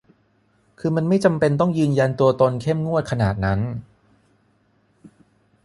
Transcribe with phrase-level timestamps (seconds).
[0.79, 3.59] คือมันไม่จำเป็นต้องยืนยันตัวตนเข้มงวดขนาดนั้น